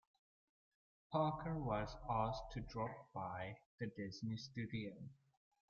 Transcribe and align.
Parker 1.11 1.59
was 1.59 1.95
asked 2.09 2.53
to 2.53 2.61
drop 2.61 3.13
by 3.13 3.57
the 3.79 3.85
Disney 3.95 4.35
Studio. 4.35 4.93